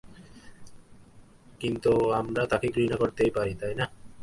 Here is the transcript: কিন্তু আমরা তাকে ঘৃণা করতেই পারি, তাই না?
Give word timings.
কিন্তু 1.61 1.91
আমরা 2.11 2.43
তাকে 2.45 2.67
ঘৃণা 2.67 2.95
করতেই 2.95 3.31
পারি, 3.31 3.53
তাই 3.55 3.73
না? 3.75 3.85